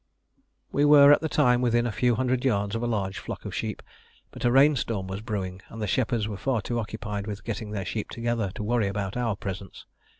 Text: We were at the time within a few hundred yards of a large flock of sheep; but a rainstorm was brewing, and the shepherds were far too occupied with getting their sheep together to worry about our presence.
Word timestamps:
We 0.71 0.83
were 0.83 1.13
at 1.13 1.21
the 1.21 1.29
time 1.29 1.61
within 1.61 1.85
a 1.85 1.91
few 1.91 2.15
hundred 2.15 2.43
yards 2.43 2.73
of 2.73 2.81
a 2.81 2.87
large 2.87 3.19
flock 3.19 3.45
of 3.45 3.53
sheep; 3.53 3.83
but 4.31 4.43
a 4.43 4.51
rainstorm 4.51 5.05
was 5.05 5.21
brewing, 5.21 5.61
and 5.69 5.79
the 5.79 5.85
shepherds 5.85 6.27
were 6.27 6.37
far 6.37 6.59
too 6.63 6.79
occupied 6.79 7.27
with 7.27 7.43
getting 7.43 7.69
their 7.69 7.85
sheep 7.85 8.09
together 8.09 8.51
to 8.55 8.63
worry 8.63 8.87
about 8.87 9.15
our 9.15 9.35
presence. 9.35 9.85